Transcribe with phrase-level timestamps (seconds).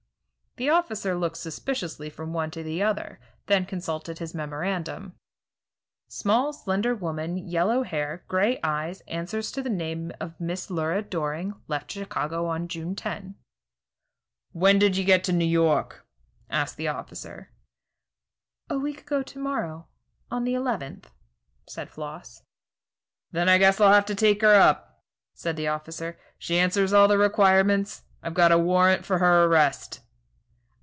[0.57, 5.15] The officer looked suspiciously from one to the other, then consulted his memorandum:
[6.09, 10.69] "Small, slender woman, yellow hair, gray eyes, answers to name of Mrs.
[10.71, 11.53] Lura Doring.
[11.69, 13.35] Left Chicago on June 10."
[14.51, 16.05] "When did she get to New York?"
[16.49, 17.53] asked the officer.
[18.69, 19.87] "A week ago to morrow,
[20.29, 21.09] on the eleventh,"
[21.65, 22.43] said Floss.
[23.31, 25.01] "Then I guess I'll have to take her up,"
[25.33, 28.03] said the officer; "she answers all the requirements.
[28.21, 30.01] I've got a warrant for her arrest."